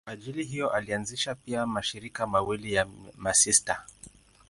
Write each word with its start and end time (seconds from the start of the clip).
Kwa 0.05 0.13
ajili 0.13 0.43
hiyo 0.43 0.69
alianzisha 0.69 1.35
pia 1.35 1.65
mashirika 1.65 2.27
mawili 2.27 2.73
ya 2.73 2.87
masista. 3.17 3.85